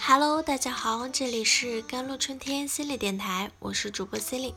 [0.00, 4.54] Hello，大家好，这里是甘露春天心理电台，我是主播 c l i n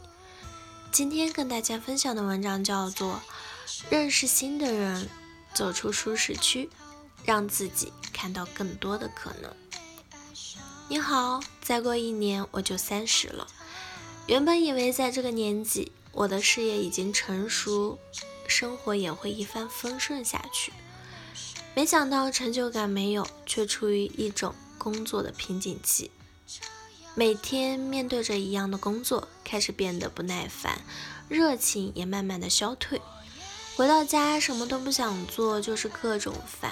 [0.91, 3.21] 今天跟大家分享的文章叫做
[3.89, 5.07] 《认识新的人，
[5.53, 6.69] 走出舒适区，
[7.23, 9.51] 让自己看到更多的可能》。
[10.87, 13.47] 你好，再过一年我就三十了。
[14.27, 17.99] 原本以为在这个年纪，我的事业已经成熟，
[18.47, 20.73] 生活也会一帆风顺下去。
[21.75, 24.55] 没想到成就感没有，却处于一种。
[24.77, 26.11] 工作的瓶颈期，
[27.15, 30.81] 每天面对着一样的工作，开始变得不耐烦，
[31.27, 33.01] 热情也慢慢的消退。
[33.75, 36.71] 回到家什么都不想做，就是各种烦。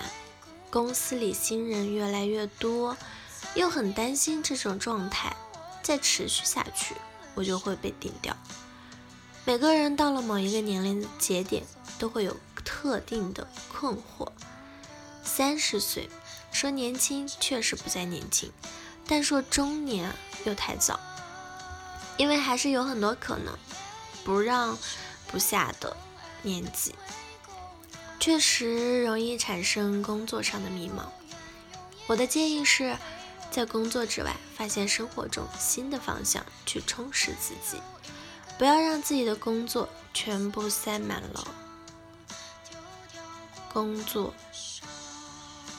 [0.69, 2.95] 公司里新人越来越多，
[3.55, 5.35] 又很担心这种状态
[5.81, 6.93] 再持续下去，
[7.33, 8.37] 我就会被顶掉。
[9.43, 11.63] 每个人到了某一个年龄节点，
[11.97, 14.27] 都会有特定的困惑。
[15.23, 16.09] 三十岁。
[16.51, 18.51] 说年轻确实不再年轻，
[19.07, 20.13] 但说中年
[20.45, 20.99] 又太早，
[22.15, 23.57] 因为还是有很多可能
[24.23, 24.77] 不让
[25.25, 25.97] 不下的
[26.43, 26.93] 年纪，
[28.19, 31.05] 确实容易产生工作上的迷茫。
[32.05, 32.95] 我的建议是
[33.49, 37.81] 在工作之外发现生活中新的方向去充实自己，
[38.59, 41.47] 不要让自己的工作全部塞满了
[43.73, 44.31] 工作。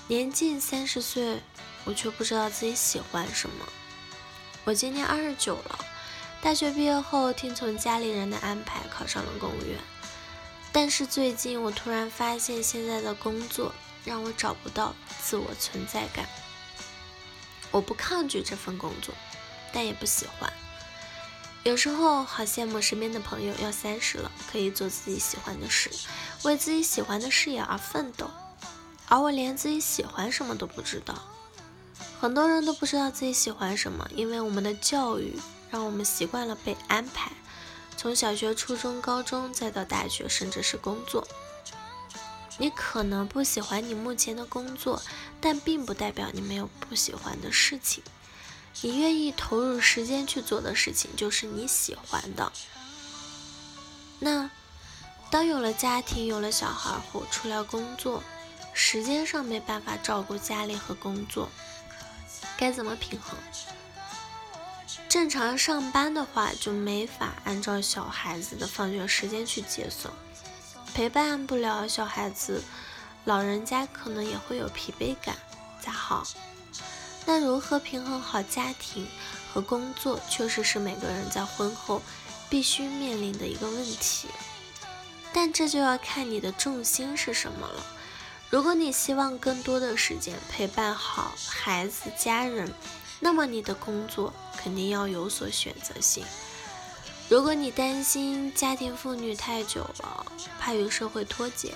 [0.06, 1.40] 年近三十岁，
[1.84, 3.64] 我却不知道自己喜欢什么。
[4.64, 5.78] 我今年二十九了，
[6.42, 9.78] 大学毕业后听从家里人的安排考上了公务员。
[10.72, 13.74] 但是最近我突然发现，现在的工作
[14.04, 16.28] 让我找不到自我存在感。
[17.70, 19.14] 我不抗拒这份工作，
[19.72, 20.52] 但也不喜欢。
[21.62, 25.90] 有时候好羡慕身边的朋友要三十了，可以做自己喜欢的事，
[26.42, 28.30] 为自己喜欢的事业而奋斗。
[29.08, 31.14] 而我连自己喜欢什么都不知道，
[32.20, 35.38] 很多人都不知道自己喜欢什么，因为我们的教育
[35.70, 37.30] 让我们习惯了被安排，
[37.96, 41.26] 从小学、初中、高中，再到大学，甚至是工作。
[42.56, 45.02] 你可能不喜欢你目前的工作，
[45.40, 48.02] 但并不代表你没有不喜欢的事情。
[48.80, 52.52] 你愿意投入时间去做的事情，就是你喜欢的。
[54.20, 54.50] 那
[55.30, 58.22] 当有了家庭、有了小孩后，出来工作。
[58.74, 61.48] 时间上没办法照顾家里和工作，
[62.58, 63.38] 该怎么平衡？
[65.08, 70.10] 正常上班的话，就没法按照小孩子的放学时间去接送，
[70.92, 72.62] 陪伴不了小孩子，
[73.24, 75.36] 老人家可能也会有疲惫感，
[75.80, 76.26] 咋好？
[77.26, 79.06] 那如何平衡好家庭
[79.52, 82.02] 和工作，确实是每个人在婚后
[82.50, 84.28] 必须面临的一个问题，
[85.32, 87.86] 但这就要看你的重心是什么了。
[88.54, 92.72] 如果你希望更多的时间陪伴好孩子、家人，
[93.18, 96.24] 那么你的工作肯定要有所选择性。
[97.28, 100.24] 如果你担心家庭妇女太久了，
[100.60, 101.74] 怕与社会脱节，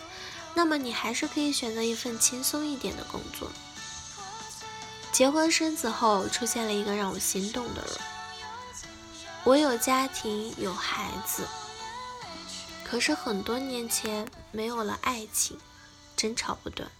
[0.55, 3.50] 那么你还是可以选择一份轻松一点的工作。
[5.10, 7.93] 结婚生子后，出现了一个让我心动的人。
[9.43, 11.43] 我有家庭，有孩子，
[12.84, 15.59] 可是很多年前没有了爱情。
[16.18, 16.90] 争吵不断，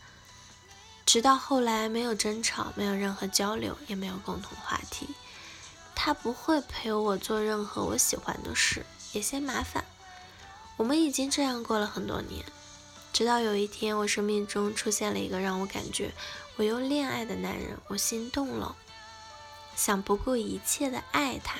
[1.04, 5.08] 直到后来没有争吵，没有任何交流，也没有共同话题。
[5.96, 9.84] 他不会陪我做任何我喜欢的事，也嫌麻烦。
[10.76, 12.44] 我们已经这样过了很多年，
[13.12, 16.12] 直到有一天，我生命中出现了一个让我感觉
[16.54, 18.76] 我又恋爱的男人，我心动了，
[19.74, 21.58] 想不顾一切的爱他。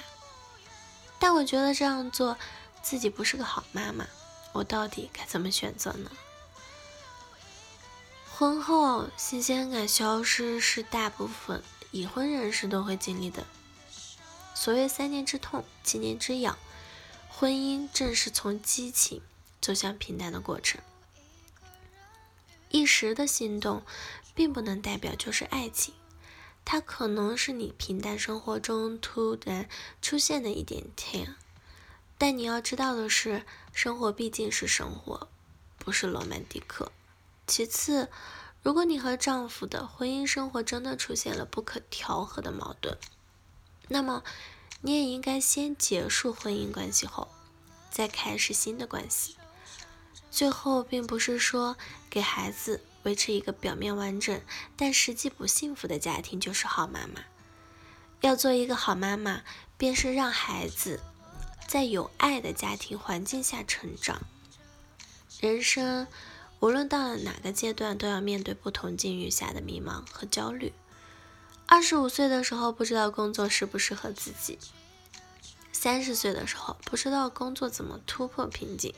[1.19, 2.39] 但我觉得这样做
[2.81, 4.07] 自己不是个好妈妈，
[4.53, 6.09] 我到底该怎么选择呢？
[8.39, 11.61] 婚后新鲜感消失是大部分
[11.91, 13.45] 已婚人士都会经历的。
[14.55, 16.57] 所谓三年之痛，七年之痒，
[17.29, 19.23] 婚姻正是从激情
[19.61, 20.81] 走向平淡的过程。
[22.69, 23.83] 一时的心动，
[24.37, 25.93] 并不能代表就是爱情，
[26.65, 29.69] 它可能是你平淡生活中突然
[30.01, 31.35] 出现的一点甜。
[32.17, 35.29] 但你要知道的是，生活毕竟是生活，
[35.77, 36.93] 不是罗曼蒂克。
[37.49, 38.11] 其次，
[38.63, 42.99] 如果你和丈夫的婚姻生活真的出现了不可调和的矛盾，
[43.89, 44.23] 那么
[44.83, 47.29] 你也应该先结束婚姻关系后，
[47.91, 49.37] 再开始新的关系。
[50.31, 51.77] 最后，并不是说
[52.11, 54.39] 给孩子维持一个表面完整
[54.77, 57.23] 但实际不幸福的家庭就是好妈妈。
[58.21, 59.43] 要做一个好妈妈，
[59.79, 61.01] 便是让孩子
[61.67, 64.21] 在有爱的家庭环境下成长。
[65.41, 66.07] 人生。
[66.61, 70.73] 无论到了哪个阶段，都要面对不同境遇下的迷茫和焦虑。
[71.67, 74.59] 二十五岁的时候，不知道工作适不适合自己；
[75.71, 78.93] 三十岁的时候，不知道工作怎么突破瓶颈；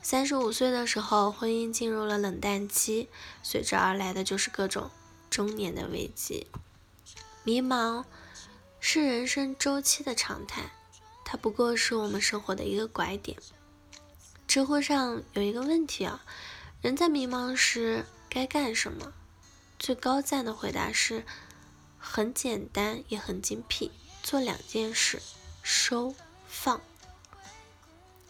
[0.00, 3.08] 三十五岁的时候，婚姻进入了冷淡期，
[3.42, 4.90] 随之而来的就是各种
[5.28, 6.46] 中年的危机。
[7.42, 8.04] 迷茫
[8.78, 10.70] 是人生周期的常态，
[11.24, 13.36] 它不过是我们生活的一个拐点。
[14.46, 16.22] 知乎上有一个问题啊。
[16.80, 19.12] 人在迷茫时该干什么？
[19.80, 21.24] 最高赞的回答是：
[21.98, 23.90] 很简单，也很精辟。
[24.22, 25.20] 做两件事：
[25.62, 26.14] 收
[26.46, 26.80] 放。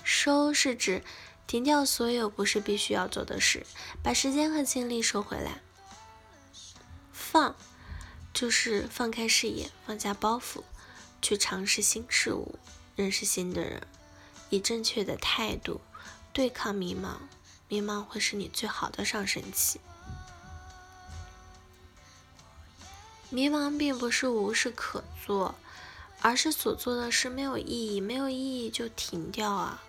[0.02, 1.02] 收是指
[1.46, 3.66] 停掉所有不是必须要做的事，
[4.02, 5.60] 把时间和精力收回来。
[7.12, 7.54] 放
[8.32, 10.62] 就是放开视野，放下包袱，
[11.20, 12.58] 去尝试新事物，
[12.96, 13.86] 认识新的人，
[14.48, 15.82] 以正确的态度
[16.32, 17.18] 对抗迷茫。
[17.68, 19.80] 迷茫会是你最好的上升期。
[23.30, 25.54] 迷茫并不是无事可做，
[26.22, 29.82] 而是所做的事没有意义，没有意义就停掉啊。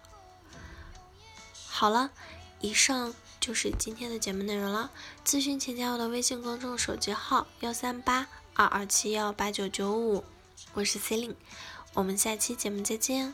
[1.70, 2.12] 好了，
[2.60, 4.92] 以上就是今天的节目内容了。
[5.26, 10.26] 咨询请加我的微信公众手机号：幺三八二二七幺八九九五，
[10.74, 11.38] 我是 c e l i n e
[11.94, 13.34] 我们下期节目再见。